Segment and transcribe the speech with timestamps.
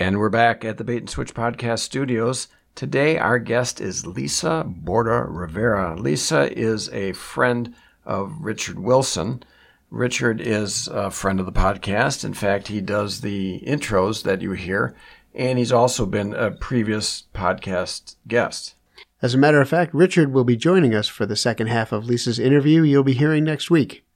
[0.00, 2.48] And we're back at the Bait and Switch Podcast Studios.
[2.74, 5.94] Today, our guest is Lisa Borda Rivera.
[5.94, 7.74] Lisa is a friend
[8.06, 9.42] of Richard Wilson.
[9.90, 12.24] Richard is a friend of the podcast.
[12.24, 14.96] In fact, he does the intros that you hear,
[15.34, 18.76] and he's also been a previous podcast guest.
[19.20, 22.06] As a matter of fact, Richard will be joining us for the second half of
[22.06, 24.06] Lisa's interview you'll be hearing next week.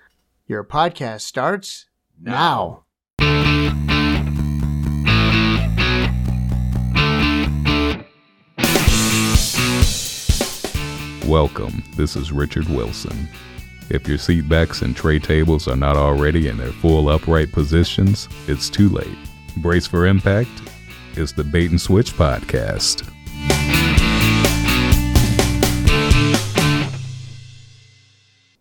[0.46, 1.85] Your podcast starts
[2.19, 2.84] now.
[11.29, 11.83] Welcome.
[11.96, 13.31] This is Richard Wilson.
[13.89, 18.29] If your seat backs and tray tables are not already in their full upright positions,
[18.46, 19.17] it's too late.
[19.57, 20.51] Brace for impact.
[21.15, 23.11] It's the Bait and Switch podcast.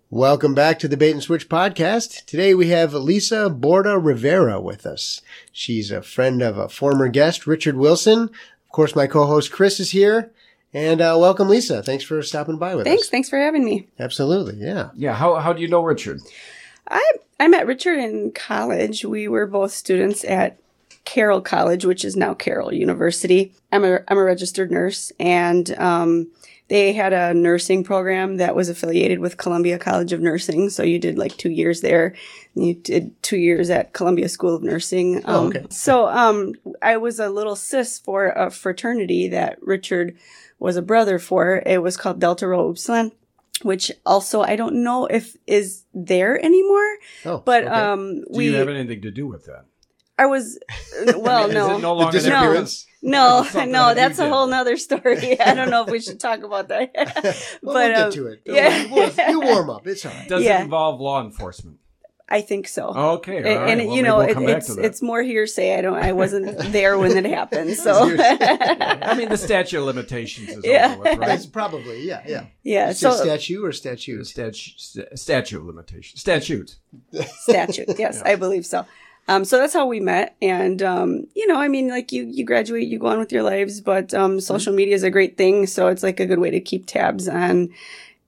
[0.09, 2.23] Welcome back to the Bait and Switch podcast.
[2.23, 5.21] Today we have Lisa Borda Rivera with us.
[5.51, 8.21] She's a friend of a former guest, Richard Wilson.
[8.21, 10.31] Of course, my co-host Chris is here.
[10.73, 11.83] And uh, welcome, Lisa.
[11.83, 13.03] Thanks for stopping by with Thanks.
[13.03, 13.09] us.
[13.09, 13.87] Thanks Thanks for having me.
[13.99, 14.89] Absolutely, yeah.
[14.95, 16.21] Yeah, how, how do you know Richard?
[16.89, 17.03] I
[17.39, 19.05] I met Richard in college.
[19.05, 20.57] We were both students at
[21.05, 23.53] Carroll College, which is now Carroll University.
[23.71, 26.31] I'm a I'm a registered nurse, and um,
[26.73, 30.71] they had a nursing program that was affiliated with Columbia College of Nursing.
[30.71, 32.15] So you did like two years there.
[32.55, 35.21] You did two years at Columbia School of Nursing.
[35.25, 35.65] Oh, Um, okay.
[35.69, 40.17] So um, I was a little sis for a fraternity that Richard
[40.57, 41.61] was a brother for.
[41.63, 43.11] It was called Delta Rho Upsilon.
[43.61, 46.89] Which also I don't know if is there anymore,
[47.23, 47.71] Oh, but okay.
[47.73, 49.65] um, Do we you have anything to do with that?
[50.17, 50.59] I was
[51.15, 52.85] well, Is no, it no longer The disappearance?
[53.01, 54.31] no, Something no, that's a did.
[54.31, 55.39] whole nother story.
[55.39, 56.91] I don't know if we should talk about that.
[56.95, 58.41] Well, but we'll um, get to it.
[58.45, 58.93] Yeah.
[58.93, 59.87] We'll- you warm up.
[59.87, 60.27] It's all right.
[60.29, 60.59] Does Yeah.
[60.59, 61.79] it involve law enforcement?
[62.29, 62.87] I think so.
[62.87, 63.69] Okay, all right.
[63.69, 65.77] and Well, you know, we'll it, it's it's more hearsay.
[65.77, 65.95] I don't.
[65.95, 67.75] I wasn't there when it happened.
[67.75, 70.93] So I mean, the statute of limitations is Yeah.
[70.93, 71.27] over with, right?
[71.27, 72.45] That's probably, yeah, yeah.
[72.63, 72.89] yeah.
[72.89, 74.31] Is it So statue or The statues?
[74.31, 76.21] statute, st- statute of limitations.
[76.21, 76.75] Statute.
[77.41, 77.99] statute.
[77.99, 78.85] Yes, I believe so.
[79.27, 82.45] Um, so that's how we met, and um, you know, I mean, like you, you
[82.45, 85.65] graduate, you go on with your lives, but um, social media is a great thing,
[85.65, 87.69] so it's like a good way to keep tabs on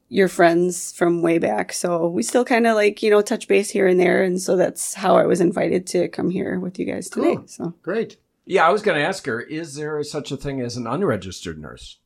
[0.08, 1.74] your friends from way back.
[1.74, 4.56] So we still kind of like you know touch base here and there, and so
[4.56, 7.36] that's how I was invited to come here with you guys today.
[7.36, 7.48] Cool.
[7.48, 8.18] So Great.
[8.46, 11.60] Yeah, I was going to ask her: Is there such a thing as an unregistered
[11.60, 11.98] nurse?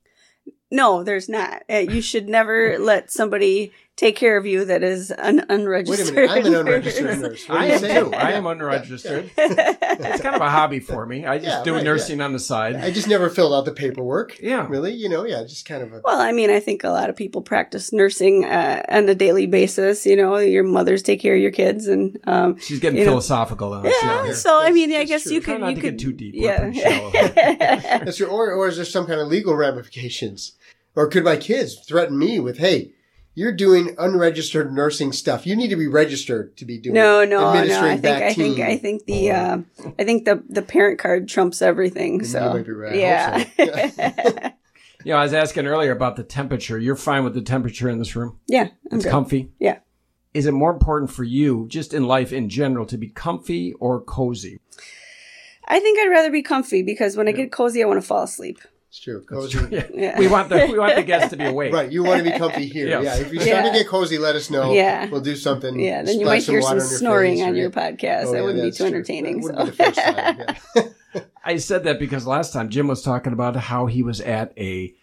[0.72, 1.64] no, there's not.
[1.70, 6.16] Uh, you should never let somebody take care of you that is an unregistered.
[6.16, 6.46] Wait a unregistered.
[6.46, 6.46] minute.
[6.46, 7.46] I'm an unregistered nurse.
[7.50, 8.14] I am too.
[8.16, 9.30] I am unregistered.
[9.38, 11.26] It's kind of a hobby for me.
[11.26, 12.78] I just Yeah, do right, nursing on the side.
[12.78, 14.40] I just never filled out the paperwork.
[14.40, 14.66] Yeah.
[14.70, 14.94] Really?
[14.94, 16.02] You know, yeah, just kind of a.
[16.04, 19.46] Well, I mean, I think a lot of people practice nursing uh, on a daily
[19.48, 20.06] basis.
[20.06, 23.86] You know, your mothers take care of your kids, and um, She's getting philosophical on
[23.86, 23.94] us.
[24.02, 24.26] yeah.
[24.28, 24.34] Yeah.
[24.34, 25.34] So I mean, I guess true.
[25.34, 26.34] you could not you to could get too deep.
[26.36, 26.70] Yeah.
[28.00, 28.28] That's true.
[28.28, 30.54] Or, or is there some kind of legal ramifications?
[30.96, 32.92] Or could my kids threaten me with, hey,
[33.40, 35.48] you're doing unregistered nursing stuff.
[35.48, 37.82] You need to be registered to be doing no, no, no.
[37.82, 38.60] I think I think.
[38.60, 39.58] I think the uh,
[39.98, 42.26] I think the the parent card trumps everything.
[42.26, 42.96] So You might be right.
[42.96, 43.38] Yeah.
[43.58, 44.54] hope
[45.06, 46.78] You know, I was asking earlier about the temperature.
[46.78, 48.38] You're fine with the temperature in this room?
[48.48, 49.12] yeah, I'm It's good.
[49.12, 49.52] comfy.
[49.58, 49.80] Yeah.
[50.34, 54.02] Is it more important for you, just in life in general, to be comfy or
[54.02, 54.60] cozy?
[55.66, 58.24] I think I'd rather be comfy because when I get cozy, I want to fall
[58.24, 58.60] asleep.
[58.90, 59.24] It's true.
[59.24, 59.60] Cozy.
[59.70, 59.88] Yeah.
[59.94, 60.20] Yeah.
[60.20, 61.72] We want the we want the guests to be awake.
[61.72, 61.92] Right.
[61.92, 62.88] You want to be comfy here.
[62.88, 63.02] Yeah.
[63.02, 63.16] Yeah.
[63.18, 63.72] If you start Yeah.
[63.72, 64.74] to get cozy, let us know.
[64.74, 65.08] Yeah.
[65.10, 65.80] We'll do something.
[65.80, 68.26] Yeah, then you might hear some water on your snoring on your podcast.
[68.26, 68.88] Oh, that yeah, wouldn't be too true.
[68.88, 69.42] entertaining.
[69.42, 70.46] That so.
[70.76, 71.24] be time.
[71.46, 74.94] I said that because last time Jim was talking about how he was at a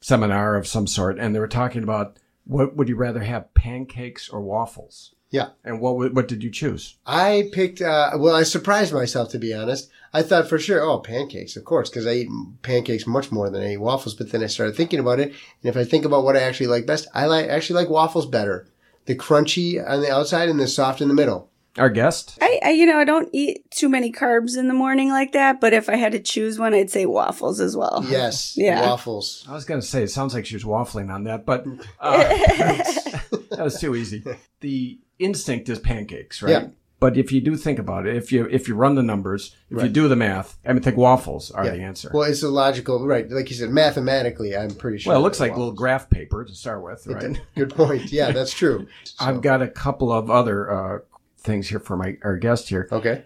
[0.00, 4.28] seminar of some sort, and they were talking about what would you rather have, pancakes
[4.30, 5.14] or waffles?
[5.30, 5.50] Yeah.
[5.64, 6.96] And what what did you choose?
[7.06, 9.88] I picked, uh, well, I surprised myself, to be honest.
[10.12, 12.28] I thought for sure, oh, pancakes, of course, because I eat
[12.62, 14.14] pancakes much more than I eat waffles.
[14.14, 15.28] But then I started thinking about it.
[15.28, 18.26] And if I think about what I actually like best, I like, actually like waffles
[18.26, 18.66] better.
[19.06, 21.48] The crunchy on the outside and the soft in the middle.
[21.80, 22.36] Our guest.
[22.42, 25.60] I, I, you know, I don't eat too many carbs in the morning like that.
[25.60, 28.04] But if I had to choose one, I'd say waffles as well.
[28.08, 28.54] Yes.
[28.60, 28.82] Yeah.
[28.82, 29.46] Waffles.
[29.48, 31.66] I was going to say it sounds like she was waffling on that, but
[31.98, 32.18] uh,
[33.50, 34.22] that was too easy.
[34.60, 36.50] The instinct is pancakes, right?
[36.50, 36.68] Yeah.
[36.98, 39.82] But if you do think about it, if you if you run the numbers, if
[39.82, 41.70] you do the math, I mean, think waffles are Yeah.
[41.70, 42.10] the answer.
[42.12, 43.26] Well, it's a logical, right.
[43.30, 45.12] Like you said, mathematically, I'm pretty sure.
[45.12, 47.40] Well, it looks they're like little graph paper to start with, right?
[47.56, 48.12] Good point.
[48.12, 48.86] Yeah, that's true.
[49.18, 50.98] I've got a couple of other uh,
[51.40, 52.88] things here for my our guest here.
[52.92, 53.24] Okay.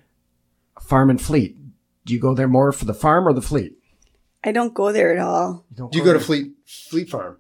[0.81, 1.57] Farm and Fleet.
[2.05, 3.79] Do you go there more for the farm or the fleet?
[4.43, 5.65] I don't go there at all.
[5.75, 7.39] don't Do you go to Fleet Fleet Farm?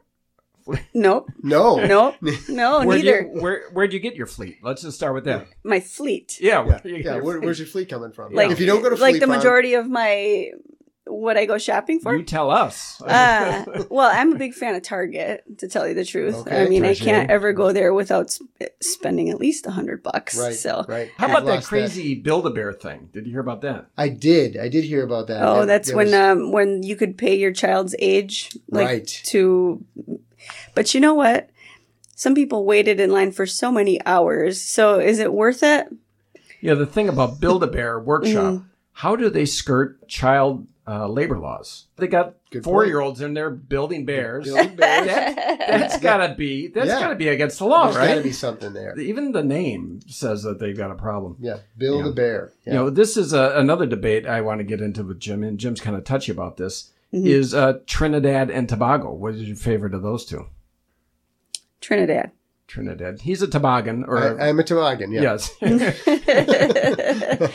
[0.94, 1.28] Nope.
[1.42, 1.76] No.
[1.76, 2.14] Nope.
[2.48, 3.30] No, Where'd neither.
[3.34, 4.56] you, where Where'd you get your fleet?
[4.62, 5.46] Let's just start with that.
[5.62, 6.38] My fleet.
[6.40, 6.64] Yeah.
[6.64, 7.14] Yeah, where you yeah.
[7.16, 8.32] your Where, where's your fleet coming from?
[8.32, 10.50] Like if you don't go to like Fleet the Farm- majority of my
[11.20, 12.14] what I go shopping for.
[12.16, 13.00] You tell us.
[13.06, 16.34] Uh, well, I'm a big fan of Target, to tell you the truth.
[16.34, 18.48] Okay, I mean, I can't ever go there without sp-
[18.80, 20.36] spending at least a hundred bucks.
[20.38, 20.54] Right.
[20.54, 21.10] So, right.
[21.16, 23.08] How about that crazy Build a Bear thing?
[23.12, 23.86] Did you hear about that?
[23.96, 24.56] I did.
[24.56, 25.42] I did hear about that.
[25.42, 29.06] oh, That- that's when was- um when you could pay your child's age, like Right.
[29.26, 29.84] to.
[30.74, 31.50] But you know what?
[32.16, 34.60] Some people waited in line for so many hours.
[34.60, 35.86] So, is it worth it?
[36.60, 38.64] Yeah, the thing about Build a Bear Workshop, Mm.
[38.92, 41.86] how do they skirt child uh, labor laws?
[41.96, 44.44] They got Good four year olds in there building bears.
[44.44, 45.06] Building bears.
[45.06, 47.00] That, that's gotta be that's Yeah.
[47.00, 47.94] gotta be against the law, right?
[47.94, 48.98] There's got to be something there.
[48.98, 51.36] Even the name says that they've got a problem.
[51.40, 52.04] Yeah, Bill Yeah.
[52.04, 52.52] the Bear.
[52.66, 52.72] Yeah.
[52.72, 55.58] You know, this is a, another debate I want to get into with Jim, and
[55.58, 56.90] Jim's kind of touchy about this.
[57.12, 57.26] Mhm.
[57.26, 59.12] Is uh, Trinidad and Tobago?
[59.12, 60.46] What is your favorite of those two?
[61.80, 62.32] Trinidad.
[62.66, 63.20] Trinidad.
[63.20, 65.12] He's a toboggan, or I, I'm a toboggan.
[65.12, 65.22] Yeah.
[65.22, 65.50] yes.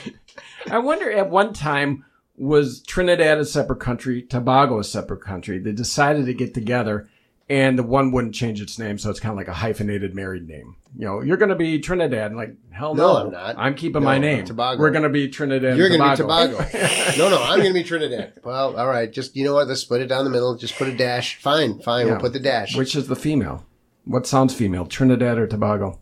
[0.72, 2.06] I wonder at one time
[2.40, 5.60] was Trinidad a separate country, Tobago a separate country.
[5.60, 7.10] They decided to get together
[7.50, 10.48] and the one wouldn't change its name, so it's kind of like a hyphenated married
[10.48, 10.76] name.
[10.96, 12.36] You know, you're going to be Trinidad.
[12.36, 13.14] Like, hell no.
[13.14, 13.56] No, I'm not.
[13.58, 14.46] I'm keeping No, my name.
[14.46, 14.80] Tobago.
[14.80, 16.58] We're going to be Trinidad You're going to be Tobago.
[17.18, 18.34] No, no, I'm going to be Trinidad.
[18.44, 19.12] Well, all right.
[19.12, 19.68] Just, you know what?
[19.68, 20.56] Let's split it down the middle.
[20.56, 21.38] Just put a dash.
[21.38, 22.06] Fine, fine.
[22.06, 22.14] Yeah.
[22.14, 22.76] We'll put the dash.
[22.76, 23.66] Which is the female?
[24.06, 26.00] What sounds female, Trinidad or Tobago?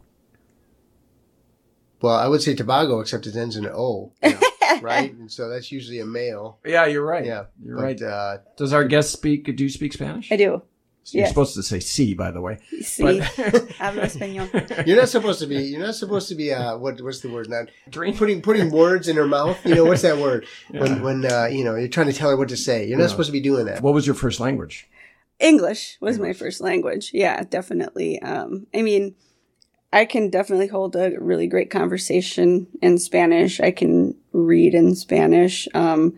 [2.01, 4.11] well, I would say Tobago, except it ends in an O.
[4.81, 5.13] right?
[5.13, 6.59] And so that's usually a male.
[6.65, 7.25] Yeah, you're right.
[7.25, 7.45] Yeah.
[7.63, 8.01] you're but, right.
[8.01, 9.55] Uh, Does our guest speak?
[9.55, 10.31] Do you speak Spanish?
[10.31, 10.61] I do.
[11.11, 11.29] You're yeah.
[11.29, 12.57] supposed to say "sí," by the way.
[12.81, 14.85] See, hablo español.
[14.87, 15.55] you're not supposed to be.
[15.55, 16.51] You're not supposed to be.
[16.51, 16.99] Uh, what?
[16.99, 17.49] What's the word?
[17.49, 18.17] Not Drink.
[18.17, 19.57] putting putting words in her mouth.
[19.65, 20.45] You know what's that word?
[20.69, 22.85] When when uh, you know you're trying to tell her what to say.
[22.85, 23.09] You're not Yeah.
[23.11, 23.81] supposed to be doing that.
[23.81, 24.89] What was your first language?
[25.39, 27.11] English was my first language.
[27.13, 28.21] Yeah, definitely.
[28.21, 29.15] Um, I mean,
[29.93, 33.59] I can definitely hold a really great conversation in Spanish.
[33.61, 34.06] I can
[34.37, 35.67] read in Spanish.
[35.73, 36.17] Um,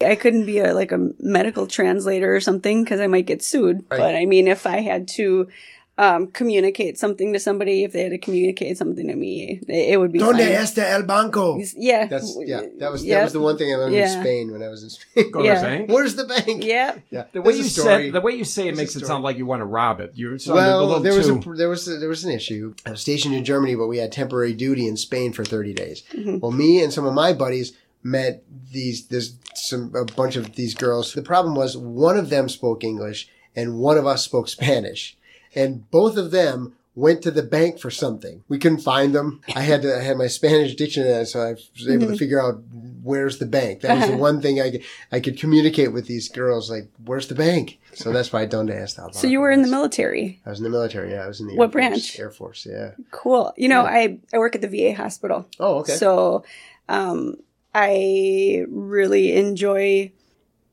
[0.00, 3.84] I couldn't be a like a medical translator or something because I might get sued.
[3.90, 3.98] Right.
[3.98, 5.48] But I mean, if I had to
[5.96, 10.00] um, communicate something to somebody, if they had to communicate something to me, it, it
[10.00, 10.48] would be Donde fine.
[10.48, 11.58] está el banco?
[11.76, 12.62] Yeah, That's yeah.
[12.78, 14.12] That was that was the one thing I learned Yeah.
[14.16, 15.30] in Spain when I was in Spain.
[15.30, 15.54] Go Yeah.
[15.54, 15.90] to bank.
[15.90, 16.64] Where's the bank?
[16.64, 17.24] Yeah, Yeah.
[17.32, 19.38] The way There's you said the way you say it There's makes it sound like
[19.38, 20.12] you want to rob it.
[20.16, 22.74] You sounded a Well, there was a there was a, there was an issue.
[22.84, 26.02] I was stationed in Germany, but we had temporary duty in Spain for thirty days.
[26.12, 26.40] Mhm.
[26.40, 28.42] Well, me and some of my buddies met
[28.72, 31.12] these there's some a bunch of these girls.
[31.14, 35.16] The problem was one of them spoke English and one of us spoke Spanish,
[35.54, 38.44] and both of them went to the bank for something.
[38.48, 39.40] We couldn't find them.
[39.54, 42.62] I had to I had my Spanish dictionary, so I was able to figure out
[43.02, 43.80] where's the bank.
[43.80, 47.28] That was the one thing I could I could communicate with these girls like where's
[47.28, 47.78] the bank.
[47.94, 49.14] So that's why I don't ask that.
[49.14, 50.40] so you were in the military.
[50.44, 51.12] I was in the military.
[51.12, 52.18] Yeah, I was in the What Air Force, branch?
[52.18, 52.66] Air Force.
[52.68, 52.90] Yeah.
[53.12, 53.52] Cool.
[53.56, 55.46] You know, I I work at the VA hospital.
[55.60, 55.94] Oh, okay.
[55.94, 56.44] So,
[56.88, 57.36] um,
[57.74, 60.12] I really enjoy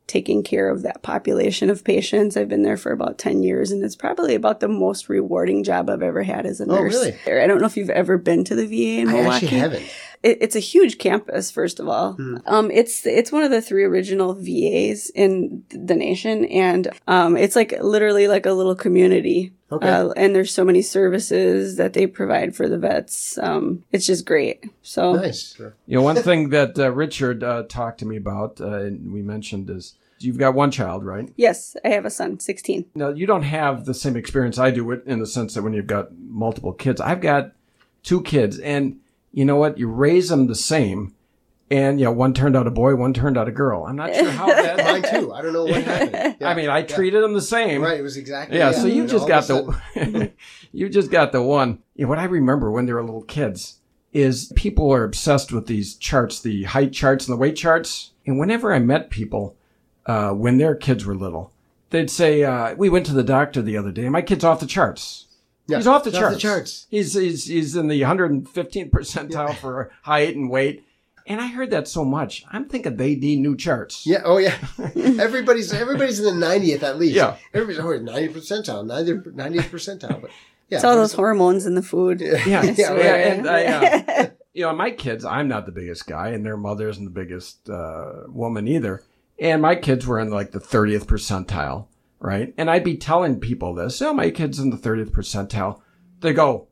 [0.08, 2.36] taking care of that population of patients.
[2.36, 5.90] I've been there for about 10 years and it's probably about the most rewarding job
[5.90, 6.78] I've ever had as a nurse.
[6.78, 7.18] Oh, nurse.
[7.26, 7.42] really?
[7.42, 9.28] I don't know if you've ever been to the VA in Milwaukee.
[9.30, 9.86] I actually haven't.
[10.24, 12.14] It, it's a huge campus, first of all.
[12.14, 12.38] Hmm.
[12.46, 17.56] Um, it's it's one of the three original VAs in the nation, and um, it's
[17.56, 19.54] like literally like a little community.
[19.72, 19.88] Okay.
[19.88, 23.38] Uh, and there's so many services that they provide for the vets.
[23.38, 24.66] Um, it's just great.
[24.82, 25.58] So Nice.
[25.58, 29.22] You know, one thing that uh, Richard uh, talked to me about, uh, and we
[29.22, 31.32] mentioned is you've got one child, right?
[31.38, 32.86] yes, I have a son, 16.
[32.96, 35.74] Now you don't have the same experience I do with, in the sense that when
[35.74, 37.54] you've got multiple kids, I've got
[38.04, 39.00] two kids, and
[39.32, 39.78] you know what?
[39.78, 41.16] You raise them the same,
[41.70, 43.86] and you know, one turned out a boy, one turned out a girl.
[43.86, 44.78] I'm not sure how that.
[44.86, 45.34] Mine too.
[45.34, 46.38] I don't know what happened.
[46.40, 46.48] Yeah.
[46.50, 47.82] I mean, I treated them the same.
[47.82, 48.00] Right.
[48.00, 48.58] It was exactly.
[48.58, 50.32] Yeah, so you And just got the
[50.74, 51.80] you just got the one.
[51.96, 53.80] You know, what I remember when they were little kids
[54.12, 58.12] is people are obsessed with these charts, the height charts and the weight charts.
[58.26, 59.56] And whenever I met people
[60.06, 61.54] uh, when their kids were little,
[61.92, 64.04] they'd say, uh, "We went to the doctor the other day.
[64.04, 65.28] and My kid's off the charts.
[65.68, 66.42] Yeah, He's off the it's charts.
[66.42, 66.88] charts.
[66.90, 70.84] He's he's he's in the 115th percentile for height and weight."
[71.28, 72.44] And I heard that so much.
[72.52, 74.06] I'm thinking they need new charts.
[74.06, 74.22] Yeah.
[74.26, 74.58] Oh, yeah.
[74.96, 77.16] everybody's everybody's in the ninetieth at least.
[77.16, 77.38] Yeah.
[77.54, 80.20] Everybody's oh, 90 percentile, 90th percentile.
[80.22, 80.32] But
[80.68, 82.22] yeah, It's all those hormones in the food.
[82.22, 82.44] Yeah.
[82.46, 86.30] Yeah, Yeah, yeah, and I, uh, you know, my kids, I'm not the biggest guy,
[86.30, 89.04] and their mother isn't the biggest uh, woman either.
[89.40, 91.88] And my kids were in like the 30th percentile,
[92.22, 92.54] right?
[92.58, 95.82] And I'd be telling people this, oh, my kid's in the 30th percentile.
[96.22, 96.68] They go,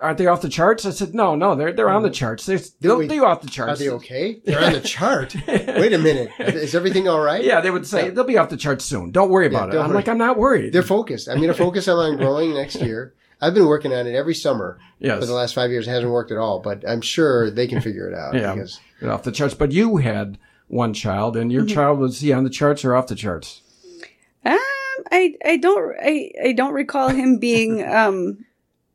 [0.00, 0.86] aren't they off the charts?
[0.86, 2.46] I said, no, no, they're they're on the charts.
[2.46, 3.80] They're, they'll we- be off the charts.
[3.80, 4.40] Are they okay?
[4.44, 5.34] They're on the chart.
[5.48, 6.30] Wait a minute.
[6.38, 7.42] Is everything all right?
[7.44, 9.10] Yeah, they would say they'll be off the charts soon.
[9.10, 9.72] Don't worry about it.
[9.72, 10.72] don't I'm like, I'm not worried.
[10.72, 11.28] They're focused.
[11.28, 13.14] I'm going to focus on growing next year.
[13.40, 15.86] I've been working on it every summer yes, for the last five years.
[15.86, 18.34] It hasn't worked at all, but I'm sure they can figure it out.
[18.34, 18.54] Yeah.
[18.54, 19.54] Because They're off the charts.
[19.54, 21.74] But you had one child, and your Mm-hmm.
[21.74, 23.60] child was he on the charts or off the charts?
[24.46, 24.58] Um,
[25.10, 28.44] I I don't I, I don't recall him being um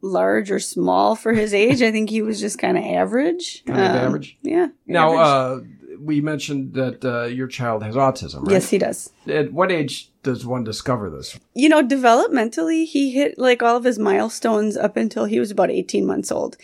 [0.01, 1.81] large or small for his age.
[1.81, 3.63] I think he was just kind of average.
[3.65, 4.37] Kind of Um, average?
[4.41, 4.67] Yeah.
[4.87, 5.67] Now, average.
[5.91, 8.51] uh, we mentioned that uh, your child has autism, right?
[8.53, 9.11] yes, he does.
[9.27, 11.37] At what age does one discover this?
[11.53, 15.69] You know, developmentally, he hit like all of his milestones up until he was about
[15.69, 16.55] 18 months old.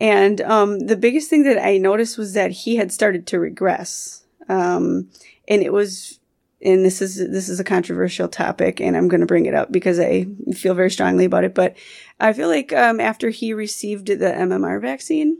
[0.00, 4.22] And um, the biggest thing that I noticed was that he had started to regress.
[4.48, 5.08] Um,
[5.48, 6.20] and it was,
[6.64, 9.70] and this is this is a controversial topic, and I'm going to bring it up
[9.70, 11.54] because I feel very strongly about it.
[11.54, 11.76] But
[12.18, 15.38] I feel like um, after he received the MMR vaccine,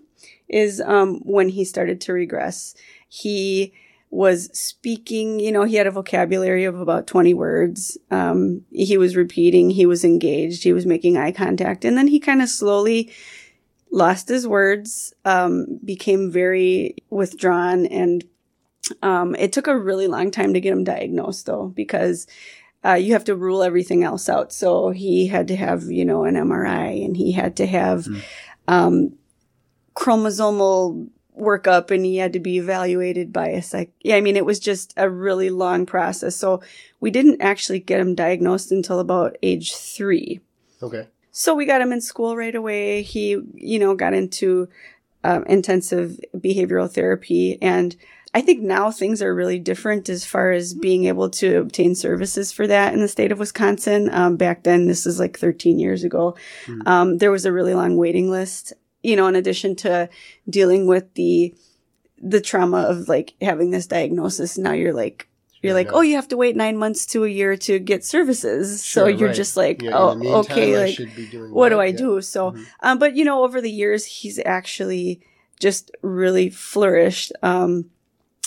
[0.48, 2.74] is um, when he started to regress.
[3.08, 3.72] He
[4.10, 7.98] was speaking, you know, he had a vocabulary of about 20 words.
[8.12, 11.84] Um, he was repeating, he was engaged, he was making eye contact.
[11.84, 13.12] And then he kind of slowly
[13.90, 17.86] lost his words, um, became very withdrawn.
[17.86, 18.22] And
[19.02, 22.26] um, it took a really long time to get him diagnosed, though, because
[22.84, 24.52] uh, you have to rule everything else out.
[24.52, 28.06] So he had to have, you know, an MRI and he had to have
[28.68, 29.14] um,
[29.94, 33.90] chromosomal workup and he had to be evaluated by a psych.
[34.02, 36.36] Yeah, I mean, it was just a really long process.
[36.36, 36.62] So
[37.00, 40.40] we didn't actually get him diagnosed until about age three.
[40.82, 41.08] okay.
[41.36, 43.02] So we got him in school right away.
[43.02, 44.68] He, you know, got into
[45.24, 47.60] um, intensive behavioral therapy.
[47.60, 47.96] And
[48.34, 52.50] I think now things are really different as far as being able to obtain services
[52.50, 54.10] for that in the state of Wisconsin.
[54.12, 56.36] Um, back then, this is like 13 years ago,
[56.84, 58.72] um, there was a really long waiting list.
[59.04, 60.08] You know, in addition to
[60.50, 61.54] dealing with the
[62.20, 65.28] the trauma of like having this diagnosis, now you're like
[65.62, 65.92] you're Sure, like, yeah.
[65.94, 68.82] oh, you have to wait nine months to a year to get services.
[68.82, 69.36] so you're right.
[69.36, 71.80] just like, Yeah, oh, meantime, okay, like should be doing what do?
[71.80, 71.96] I Yeah.
[71.96, 72.20] do?
[72.20, 72.66] So, Mhm.
[72.82, 75.20] um, but you know, over the years, he's actually
[75.60, 77.32] just really flourished.
[77.42, 77.86] Um,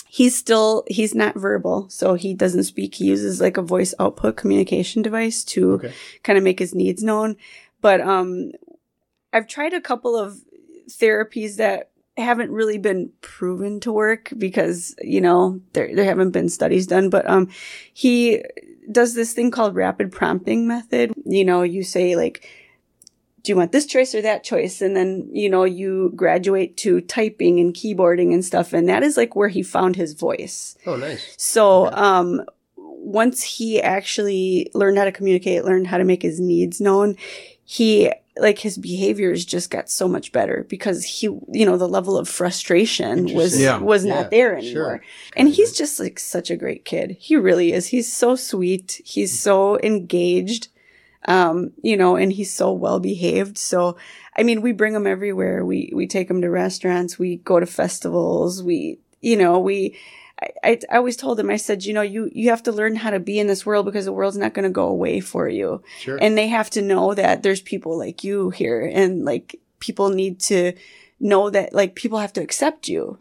[0.08, 2.96] he's still he's not verbal, so he doesn't speak.
[2.96, 5.92] He uses like a voice output communication device to Okay.
[6.22, 7.36] kind of make his needs known.
[7.80, 8.52] But um,
[9.32, 10.40] I've tried a couple of
[10.88, 16.48] therapies that haven't really been proven to work because you know there there haven't been
[16.48, 17.10] studies done.
[17.10, 17.48] But um,
[17.92, 18.42] he
[18.90, 21.12] does this thing called rapid prompting method.
[21.24, 22.48] You know, you say like
[23.48, 24.82] do you want this choice or that choice?
[24.82, 28.74] And then, you know, you graduate to typing and keyboarding and stuff.
[28.74, 30.76] And that is like where he found his voice.
[30.84, 31.34] Oh, nice.
[31.38, 31.96] So, Okay.
[31.96, 32.42] um,
[32.76, 37.16] once he actually learned how to communicate, learned how to make his needs known,
[37.64, 42.18] he, like his behaviors just got so much better because he, you know, the level
[42.18, 43.78] of frustration was, Yeah.
[43.78, 44.68] was Yeah, not there sure.
[44.68, 45.02] anymore.
[45.36, 47.16] And he's just like such a great kid.
[47.18, 47.86] He really is.
[47.86, 49.00] He's so sweet.
[49.06, 50.68] He's so engaged.
[51.26, 53.58] Um, you know, and he's so well behaved.
[53.58, 53.96] So,
[54.36, 55.64] I mean, we bring him everywhere.
[55.64, 57.18] We, we take him to restaurants.
[57.18, 58.62] We go to festivals.
[58.62, 59.96] We, you know, we,
[60.40, 62.94] I, I, I always told him, I said, you know, you, you have to learn
[62.96, 65.48] how to be in this world because the world's not going to go away for
[65.48, 65.82] you.
[65.98, 66.18] Sure.
[66.20, 70.38] And they have to know that there's people like you here and like people need
[70.40, 70.72] to
[71.18, 73.18] know that like people have to accept you.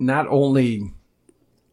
[0.00, 0.92] Not only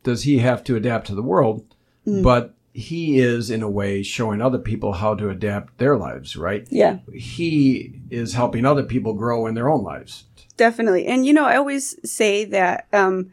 [0.03, 1.65] does he have to adapt to the world,
[2.05, 2.21] Mm.
[2.21, 6.67] but he is in a way showing other people how to adapt their lives, right?
[6.71, 6.99] Yeah.
[7.13, 10.23] He is helping other people grow in their own lives.
[10.57, 11.05] Definitely.
[11.05, 13.31] And you know, I always say that um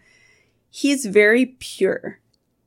[0.70, 2.18] he's very pure.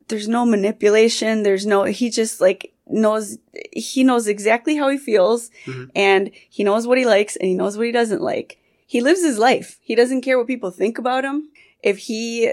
[0.08, 3.38] There's no manipulation, there's no he just like knows
[3.72, 5.90] he knows exactly how he feels Mhm.
[5.96, 8.58] and he knows what he likes and he knows what he doesn't like.
[8.86, 9.80] He lives his life.
[9.82, 11.50] He doesn't care what people think about him.
[11.82, 12.52] If he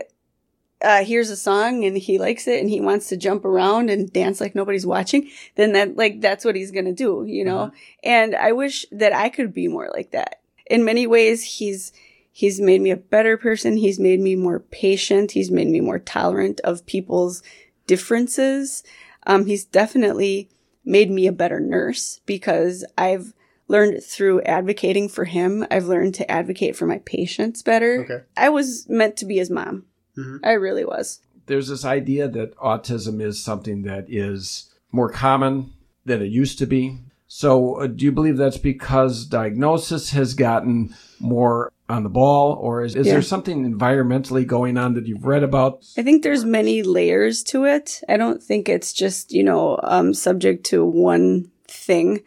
[0.83, 4.13] uh, hears a song and he likes it and he wants to jump around and
[4.13, 7.73] dance like nobody's watching, then that like that's what he's gonna do, you know.
[8.03, 10.41] And I wish that I could be more like that.
[10.67, 11.93] In many ways, he's
[12.33, 13.77] he's made me a better person.
[13.77, 15.33] He's made me more patient.
[15.33, 17.43] He's made me more tolerant of people's
[17.87, 18.83] differences.
[19.27, 20.49] Um, he's definitely
[20.85, 23.35] made me a better nurse because I've
[23.69, 25.67] learned through advocating for him.
[25.71, 28.05] I've learned to advocate for my patients better.
[28.05, 28.25] Okay.
[28.37, 29.85] I was meant to be his mom.
[30.17, 30.41] Mhm.
[30.45, 31.21] I really was.
[31.47, 35.71] There's this idea that autism is something that is more common
[36.05, 36.99] than it used to be.
[37.27, 42.83] So, uh, do you believe that's because diagnosis has gotten more on the ball, or
[42.85, 43.15] is, is Yeah.
[43.15, 45.85] there something environmentally going on that you've read about?
[45.97, 48.01] I think there's many layers to it.
[48.09, 52.21] I don't think it's just, you know, um, subject to one thing.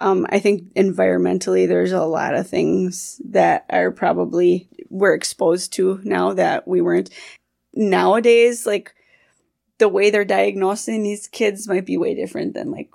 [0.00, 6.00] Um, I think environmentally, there's a lot of things that are probably we're exposed to
[6.04, 7.10] now that we weren't.
[7.74, 8.94] Nowadays, like
[9.78, 12.90] the way they're diagnosing these kids might be way different than like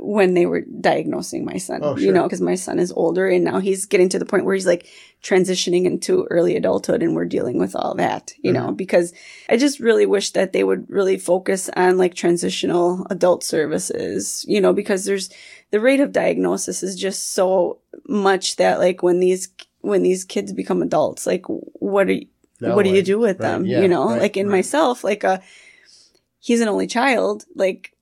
[0.00, 1.80] when they were diagnosing my son.
[1.84, 2.06] Oh, sure.
[2.06, 4.54] You know, because my son is older and now he's getting to the point where
[4.54, 4.88] he's like
[5.22, 8.66] transitioning into early adulthood and we're dealing with all that, you Mm-hmm.
[8.66, 9.12] know, because
[9.48, 14.60] I just really wish that they would really focus on like transitional adult services, you
[14.60, 15.30] know, because there's
[15.70, 17.78] the rate of diagnosis is just so
[18.08, 19.48] much that like when these
[19.82, 22.26] when these kids become adults, like what are you,
[22.60, 23.66] Now what do you do with Right, them?
[23.66, 24.52] yeah, you know, right, like in right.
[24.58, 25.38] myself, like uh
[26.40, 27.92] he's an only child, like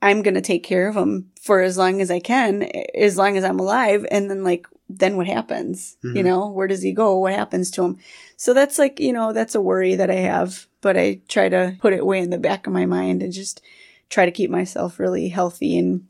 [0.00, 2.62] I'm gonna take care of him for as long as I can,
[2.94, 5.96] as long as I'm alive, and then like then what happens?
[6.02, 6.24] You Mhm.
[6.24, 7.18] know, where does he go?
[7.18, 7.98] What happens to him?
[8.36, 11.76] So that's like you know that's a worry that I have, but I try to
[11.80, 13.62] put it way in the back of my mind and just
[14.10, 16.06] try to keep myself really healthy and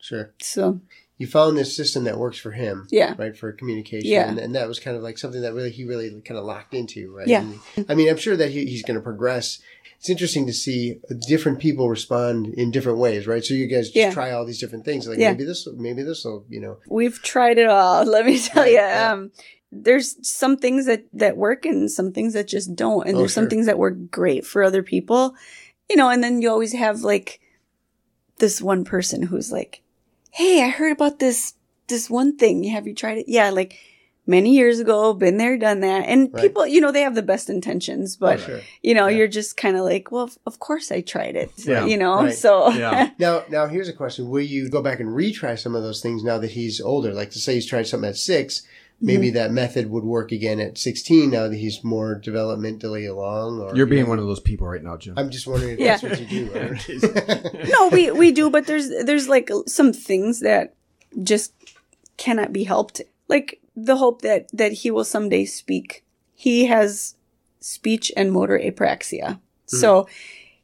[0.00, 0.30] Sure.
[0.40, 0.80] so
[1.18, 2.86] You found this system that works for him.
[2.90, 4.28] yeah right for communication Yeah.
[4.28, 6.74] and, and that was kind of like something that really he really kind of locked
[6.74, 7.42] into right Yeah.
[7.76, 9.60] And, i mean i'm sure that he, he's going to progress
[9.98, 13.96] it's interesting to see different people respond in different ways right so you guys just
[13.96, 14.12] Yeah.
[14.12, 15.32] try all these different things like Yeah.
[15.32, 18.04] maybe this will maybe this will you know we've tried it all.
[18.16, 19.12] Let me tell Right, you, yeah.
[19.12, 19.32] um,
[19.72, 23.34] there's some things that that work and some things that just don't, and Oh, there's
[23.34, 25.34] some things that work great for other people,
[25.90, 26.08] you know.
[26.08, 27.38] And then you always have like
[28.38, 29.82] this one person who's like,
[30.38, 31.54] "Hey, I heard about this
[31.88, 32.64] this one thing.
[32.64, 33.26] Have you tried it?
[33.28, 33.74] Yeah, like."
[34.30, 36.04] Many years ago, been there, done that.
[36.06, 36.42] And Right.
[36.42, 38.60] people, you know, they have the best intentions, but oh, sure.
[38.82, 39.16] you know, Yeah.
[39.16, 41.86] you're just kind of like, well, of- of course I tried it, Yeah.
[41.86, 42.24] you know?
[42.24, 42.34] Right.
[42.36, 43.08] So, Yeah.
[43.18, 46.22] now now here's a question will you go back and retry some of those things
[46.22, 48.64] now that he's older like to say he's tried something at six.
[49.00, 53.76] Maybe that method would work again at 16 now that he's more developmentally along or
[53.76, 55.14] You're being one of those people right now, Jim.
[55.16, 55.96] i'm just wondering if Yeah.
[55.96, 60.74] that's what you do no, we we do, but there's there's like some things that
[61.22, 61.52] just
[62.16, 63.00] cannot be helped.
[63.28, 66.04] Like the hope that that he will someday speak.
[66.34, 67.14] He has
[67.60, 69.22] speech and motor apraxia.
[69.22, 69.76] Mm-hmm.
[69.76, 70.08] So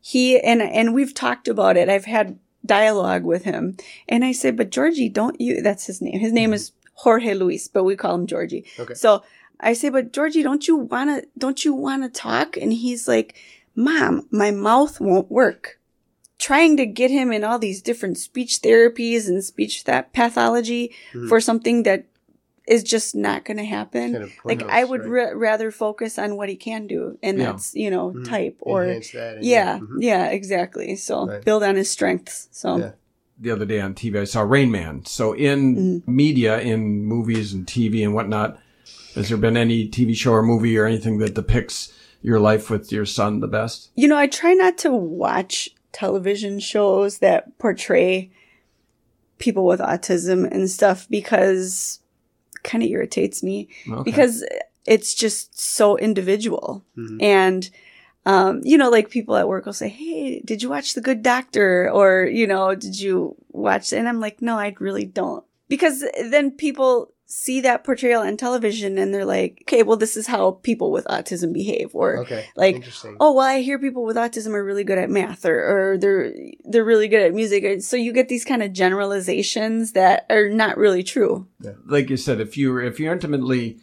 [0.00, 1.88] he and and we've talked about it.
[1.88, 3.76] I've had dialogue with him
[4.08, 6.18] and I said, "But Georgie, don't you that's his name.
[6.18, 6.54] His name mm-hmm.
[6.54, 8.94] is Jorge Luis, but we call him Georgie." Okay.
[8.94, 9.22] So
[9.60, 13.06] I say, "But Georgie, don't you want to don't you want to talk?" And he's
[13.08, 13.34] like,
[13.76, 15.78] "Mom, my mouth won't work."
[16.36, 21.28] trying to get him in all these different speech therapies and speech that pathology Mhm.
[21.28, 22.04] for something that
[22.66, 24.12] is just not going to happen.
[24.12, 25.32] Kind of like I would right?
[25.32, 27.52] ra- rather focus on what he can do, and Yeah.
[27.52, 28.28] that's you know Mhm.
[28.28, 29.04] type or and-
[29.42, 29.99] yeah, mhm.
[30.00, 30.97] yeah, exactly.
[30.97, 31.45] So Right.
[31.45, 32.49] build on his strengths.
[32.50, 32.90] So Yeah.
[33.38, 35.04] The other day on TV, I saw Rain Man.
[35.06, 36.16] So in Mm-hmm.
[36.16, 38.58] media, in movies and TV and whatnot,
[39.14, 41.92] has there been any TV show or movie or anything that depicts
[42.23, 43.90] your life with your son the best?
[43.97, 48.30] you know, I try not to watch television shows that portray
[49.38, 52.00] people with autism and stuff because
[52.62, 53.68] kind of irritates me.
[53.88, 54.02] Okay.
[54.10, 54.44] because
[54.86, 56.84] it's just so individual.
[56.97, 57.23] Mhm.
[57.23, 57.70] And,
[58.26, 61.23] um, you know, like people at work will say, Hey, did you watch The Good
[61.23, 61.91] Doctor?
[61.91, 63.93] Or, you know, did you watch?
[63.93, 65.45] And I'm like, no, I really don't.
[65.69, 70.26] Because then people see that portrayal on television and they're like, okay, well, this is
[70.26, 71.91] how people with autism behave.
[71.95, 72.47] Or, Okay.
[72.54, 72.76] like,
[73.19, 76.32] oh well i hear people with autism are really good at math or, or they're
[76.65, 80.76] they're really good at music so you get these kind of generalizations that are not
[80.76, 81.47] really true
[81.87, 83.78] like you said, if you're, if you're intimately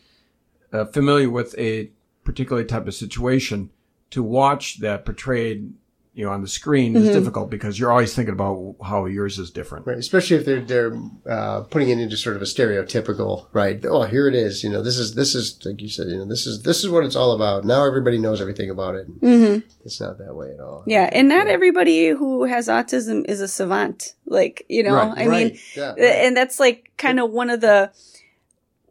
[0.71, 1.89] uh, familiar with a
[2.23, 3.71] particular type of situation,
[4.11, 5.73] to watch that portrayed,
[6.13, 9.49] you know, on the screen is difficult because you're always thinking about how yours is
[9.49, 9.87] different.
[9.87, 10.93] Right, especially if they're they're
[11.29, 13.79] uh, putting it into sort of a stereotypical, right?
[13.85, 14.63] Oh, here it is.
[14.63, 16.07] You know, this is this is like you said.
[16.07, 17.63] You know, this is this is what it's all about.
[17.63, 19.07] Now everybody knows everything about it.
[19.21, 19.65] mm-hmm.
[19.85, 20.83] It's not that way at all.
[20.85, 25.27] yeah and not everybody who has autism is a savant like you know Right, i
[25.27, 25.99] mean yeah, right.
[25.99, 27.91] and that's like kind of one of the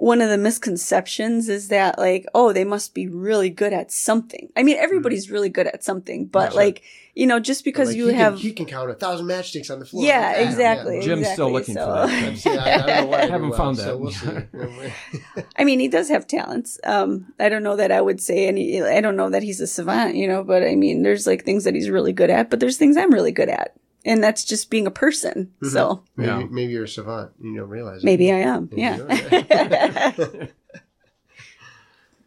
[0.01, 4.51] one of the misconceptions is that like oh they must be really good at something
[4.57, 6.53] i mean everybody's really good at something but Mm-hmm.
[6.53, 6.63] Sure.
[6.65, 6.83] like
[7.15, 9.71] you know just because Like, you he have Can, he can count a thousand matchsticks
[9.71, 10.05] on the floor.
[10.05, 10.45] Yeah, like that.
[10.47, 11.01] exactly.
[11.03, 12.45] Jim's still looking so- for that.
[12.45, 14.01] Yeah, I, I don't know I, Haven't well, found So that.
[14.01, 15.43] we'll see.
[15.57, 16.79] I mean, he does have talents.
[16.85, 18.81] Um, I don't know that I would say any.
[18.83, 20.43] I don't know that he's a savant, you know.
[20.45, 23.13] But I mean, there's like things that he's really good at, but there's things I'm
[23.13, 25.53] really good at, and that's just being a person.
[25.63, 25.69] Mm-hmm.
[25.69, 26.47] So maybe, Yeah.
[26.51, 27.33] maybe you're a savant.
[27.41, 28.03] You don't realize.
[28.03, 28.07] it.
[28.07, 28.69] maybe I am.
[28.73, 30.47] Maybe Yeah.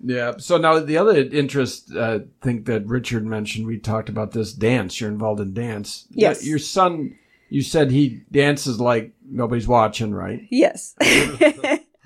[0.06, 0.34] Yeah.
[0.38, 5.00] So now the other interest uh, thing that Richard mentioned, we talked about this dance.
[5.00, 6.08] You're involved in dance.
[6.12, 6.46] Yes.
[6.46, 7.18] Your son,
[7.50, 10.46] you said he dances like nobody's watching, right?
[10.52, 10.96] yes.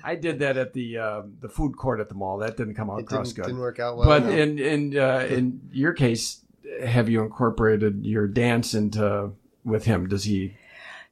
[0.04, 2.38] I did that at the uh, the food court at the mall.
[2.38, 3.42] That didn't come out It across didn't, good.
[3.50, 4.06] didn't work out well.
[4.08, 4.30] but no.
[4.30, 6.40] in in uh, in your case,
[6.86, 9.32] have you incorporated your dance into
[9.68, 10.08] with him?
[10.08, 10.54] Does he?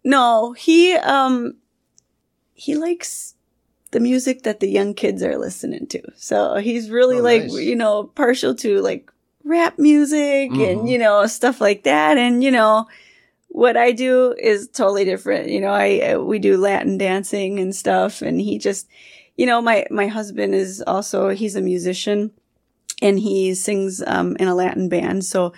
[0.05, 1.57] no, he um
[2.55, 3.35] he likes
[3.91, 6.03] the music that the young kids are listening to.
[6.17, 7.55] So he's really Oh, like, nice.
[7.55, 9.11] you know, partial to like
[9.45, 10.71] rap music Mhm.
[10.71, 12.19] and, you know, stuff like that.
[12.19, 12.87] And, you know,
[13.49, 15.51] what I do is totally different.
[15.51, 18.23] You know, I, uh, we do Latin dancing and stuff.
[18.23, 18.89] And he just,
[19.37, 22.33] you know, my, my husband is also, he's a musician
[23.03, 25.25] and he sings, um, in a Latin band.
[25.25, 25.53] So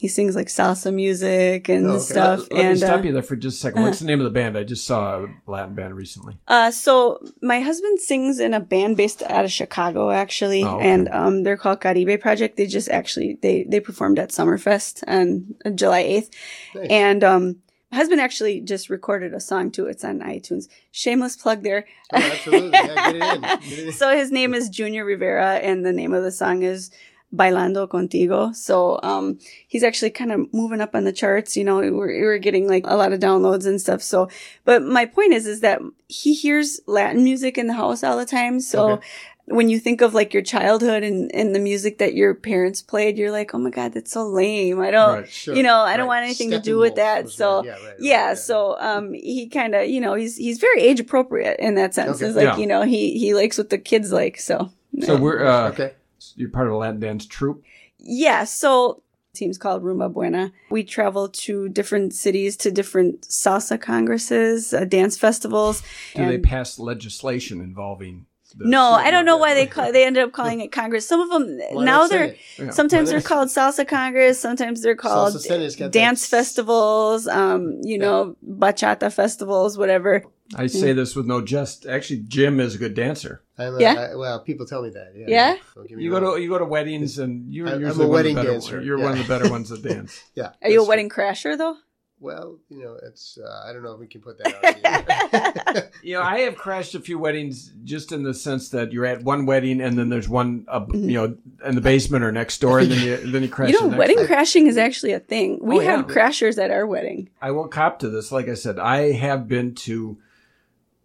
[0.00, 1.98] he sings like salsa music and Oh, okay.
[2.00, 2.40] stuff.
[2.40, 4.18] Let, let and, me stop uh, you there for just a 2nd What's the name
[4.20, 4.56] of the band?
[4.56, 6.38] I just saw a Latin band recently.
[6.48, 10.88] Uh, so my husband sings in a band based out of Chicago, actually, Oh, okay.
[10.90, 12.56] and um, they're called Caribe Project.
[12.56, 16.30] They just actually they they performed at Summerfest on uh, July eighth,
[16.74, 16.86] Nice.
[16.90, 17.56] and um,
[17.92, 19.86] my husband actually just recorded a song too.
[19.86, 20.68] It's on iTunes.
[20.92, 21.86] Shameless plug there.
[22.12, 22.70] Oh, absolutely.
[22.70, 23.40] Yeah, get it in.
[23.40, 23.92] Get it in.
[24.00, 26.90] so his name is Junior Rivera, and the name of the song is
[27.34, 28.54] Bailando Contigo.
[28.54, 29.38] So um,
[29.68, 31.56] he's actually kind of moving up on the charts.
[31.56, 31.92] You know, we're,
[32.24, 34.02] we're getting like a lot of downloads and stuff.
[34.02, 34.28] So,
[34.64, 38.26] but my point is, is that he hears Latin music in the house all the
[38.26, 38.60] time.
[38.60, 38.90] So.
[38.92, 39.06] Okay.
[39.46, 43.18] When you think of like your childhood and, and the music that your parents played,
[43.18, 44.80] you're like, oh my God, that's so lame.
[44.80, 45.28] I don't, Right.
[45.28, 45.56] Sure.
[45.56, 47.30] you know, I don't want anything to do with that.
[47.30, 47.64] So.
[47.64, 51.00] Yeah, right, right, yeah, so um he kind of you know he's he's very age
[51.00, 52.26] appropriate in that sense Okay.
[52.26, 52.56] it's like Yeah.
[52.58, 55.18] you know he he likes what the kids like so So yeah.
[55.18, 55.94] we're uh, okay.
[56.36, 57.62] You're part of a Latin dance troupe.
[57.98, 59.02] yeah so
[59.32, 65.16] team's called rumba buena we travel to different cities to different salsa congresses uh, dance
[65.16, 65.82] festivals
[66.16, 68.26] Do they pass legislation involving?
[68.56, 71.30] No i don't know why they call they ended up calling it congress some of
[71.30, 72.70] them Why now they're Yeah.
[72.70, 78.34] sometimes they're called salsa congress sometimes they're called Salsa that dance festivals um you know
[78.44, 80.24] bachata festivals whatever
[80.56, 81.86] I say this with no jest.
[81.86, 83.40] Actually, Jim is a good dancer.
[83.60, 84.08] I'm a, Yeah?
[84.12, 85.12] I, well, people tell me that.
[85.14, 85.26] Yeah.
[85.28, 85.56] Yeah?
[85.74, 86.36] Don't me You go wrong.
[86.36, 88.50] to you go to weddings, and you're I'm- I'm a one of the wedding better-
[88.52, 89.04] dancer, You're yeah.
[89.04, 90.22] one of the better ones that dance.
[90.34, 90.52] Yeah.
[90.62, 91.76] are you a that's wedding crasher though.
[92.22, 93.38] Well, you know, it's.
[93.42, 95.72] Uh, I don't know if we can put that out.
[95.72, 95.90] here.
[96.02, 99.22] You know, I have crashed a few weddings just in the sense that you're at
[99.22, 102.78] one wedding and then there's one, uh, you know, in the basement or next door,
[102.80, 103.70] and then you then you crash.
[103.70, 104.26] You know, the next wedding one.
[104.26, 105.58] crashing is actually a thing.
[105.62, 106.02] We Oh, yeah.
[106.02, 107.30] crashers at our wedding.
[107.40, 108.30] I will cop to this.
[108.32, 110.18] Like I said, I have been to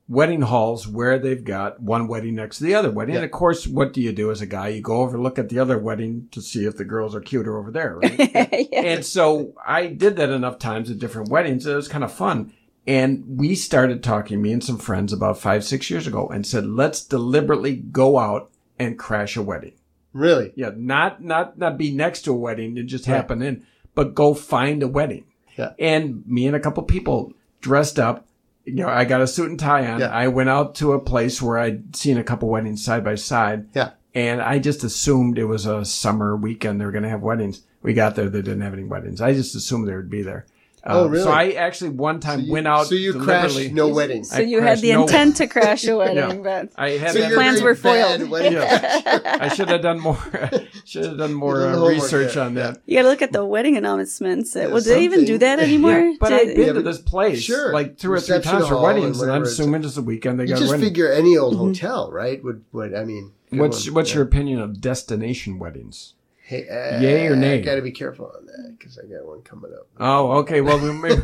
[0.08, 3.16] wedding halls where they've got one wedding next to the other wedding.
[3.16, 4.68] And of course, what do you do as a guy?
[4.68, 7.58] You go over, look at the other wedding to see if the girls are cuter
[7.58, 8.20] over there, right?
[8.72, 8.82] yeah.
[8.82, 11.66] And so I did that enough times at different weddings.
[11.66, 12.54] It was kind of fun.
[12.86, 16.68] And we started talking, me and some friends, about five, six years ago, and said,
[16.68, 19.74] let's deliberately go out and crash a wedding.
[20.14, 20.54] really?
[20.56, 23.66] Yeah, not not not be next to a wedding and just happen in,
[23.96, 25.26] but go find a wedding.
[25.58, 25.74] Yeah.
[25.80, 28.28] And me and a couple people dressed up.
[28.66, 30.00] You know, I got a suit and tie on.
[30.00, 30.08] Yeah.
[30.08, 33.68] I went out to a place where I'd seen a couple weddings side by side.
[33.74, 33.92] Yeah.
[34.14, 36.80] And I just assumed it was a summer weekend.
[36.80, 37.62] They were going to have weddings.
[37.82, 38.30] We got there.
[38.30, 39.22] They didn't have any weddings.
[39.22, 40.46] I just assumed they would be there.
[40.88, 41.24] Oh, Uh, really?
[41.24, 42.86] So I actually one time So you, went out.
[42.88, 44.30] So you deliberately- crashed no weddings.
[44.30, 47.22] so I you had the no- intent to crash a wedding, but I had So
[47.22, 48.20] that- plans were foiled.
[48.20, 49.22] bad wedding crasher.
[49.42, 50.18] I should have done more.
[50.86, 52.44] should have done more You did the uh, research there.
[52.44, 52.82] on that.
[52.86, 54.56] you gotta look at the wedding announcements.
[54.56, 55.92] Yeah, well, do they even do that anymore?
[56.00, 57.74] Yeah, but Do- I've been Yeah, to this place Sure.
[57.74, 59.98] like two or three times for hall and weddings, and I'm whatever it's- assuming it's
[59.98, 60.86] a weekend they You got a just wedding.
[60.86, 61.66] figure any old Mm-hmm.
[61.66, 62.44] hotel, right?
[62.44, 63.32] Would would I mean?
[63.50, 66.14] What's what's your opinion of destination weddings?
[66.46, 67.56] Hey, uh, yay or nay?
[67.60, 69.88] I got to be careful on that because I got one coming up.
[70.00, 70.62] Oh, okay.
[70.62, 71.18] Well, we may,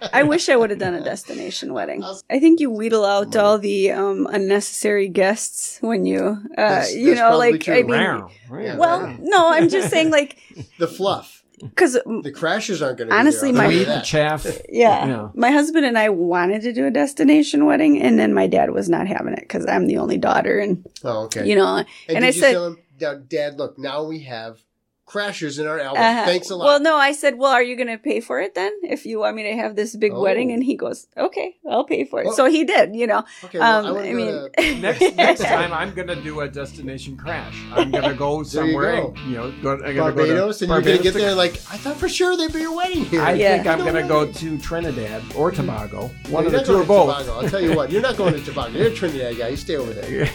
[0.12, 2.02] I wish I would have done a destination wedding.
[2.30, 7.14] I think you wheedle out all the um, unnecessary guests when you, uh, That's- you
[7.14, 7.74] that's know, like true.
[7.74, 8.30] I mean, Wow.
[8.60, 8.76] Yeah.
[8.76, 10.38] well, no, I'm just saying, like,
[10.78, 11.44] The fluff.
[11.60, 13.14] because The crashes aren't going to.
[13.16, 14.04] Honestly, be my- I'll the you wheat, the that.
[14.04, 14.46] chaff.
[14.68, 15.06] Yeah.
[15.06, 15.28] Yeah.
[15.34, 18.88] My husband and I wanted to do a destination wedding, and then my dad was
[18.88, 21.46] not having it because I'm the only daughter, and Oh, okay.
[21.48, 24.62] you know, and, and did I you said, "Dad, Dad, look, now we have
[25.06, 26.02] crashers in our album.
[26.02, 28.40] uh, Thanks a lot." Well, no, I said, well, are you going to pay for
[28.40, 30.20] it then if you want me to have this big Oh.
[30.20, 30.50] wedding?
[30.52, 32.26] And he goes, okay, I'll pay for it.
[32.26, 33.24] Well- so he did, you know.
[33.44, 33.58] okay.
[33.58, 34.26] Well, um, I, I mean,
[34.58, 37.56] to- Next next time, I'm gonna do a destination crash.
[37.72, 38.96] I'm gonna go somewhere.
[39.02, 39.14] go.
[39.26, 41.52] You, know, go, I'm gonna Barbados, go to and you're going to get there like
[41.70, 43.22] I thought for sure they'd be a wedding here.
[43.22, 43.54] I Yeah.
[43.56, 46.10] think I'm No gonna go to Trinidad or Tobago.
[46.26, 47.16] No, One you're of the two or both.
[47.18, 47.40] Tobago.
[47.40, 48.76] I'll tell you what, you're not going to Tobago.
[48.76, 49.48] You're a Trinidad guy.
[49.48, 50.28] You stay over there.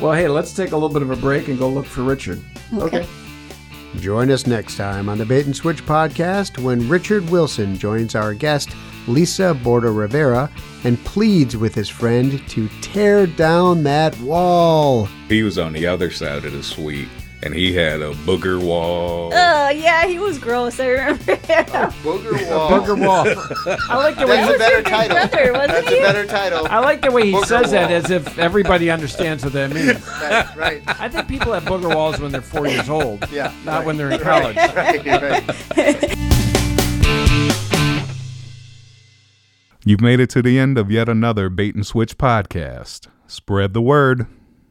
[0.00, 2.40] well, hey, let's take a little bit of a break and go look for Richard.
[2.74, 3.06] Okay.
[3.96, 8.32] Join us next time on the Bait and Switch podcast when Richard Wilson joins our
[8.32, 8.74] guest,
[9.06, 10.50] Lisa Borda Rivera,
[10.84, 15.08] and pleads with his friend to tear down that wall.
[15.28, 17.08] He was on the other side of the suite,
[17.44, 19.32] and he had a booger wall.
[19.34, 20.78] Oh, yeah, he was gross.
[20.78, 21.22] I remember.
[21.24, 22.70] Booger wall.
[22.70, 23.76] Booger Wall.
[23.90, 25.16] I like the way That's he, a better title.
[25.16, 25.98] brother, wasn't That's he?
[25.98, 26.66] a better title.
[26.70, 30.06] I like the way he Booger says that as if everybody understands what that means.
[30.22, 31.00] right, right.
[31.00, 33.52] I think people have booger walls when they're four years old, Yeah.
[33.64, 33.86] not right.
[33.86, 34.56] when they're in college.
[34.56, 36.18] Right, right.
[39.84, 43.08] You've made it to the end of yet another Bait and Switch podcast.
[43.26, 44.26] Spread the word.